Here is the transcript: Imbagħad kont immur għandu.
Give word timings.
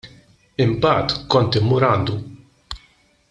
Imbagħad 0.63 1.13
kont 1.35 1.59
immur 1.61 1.89
għandu. 1.91 2.17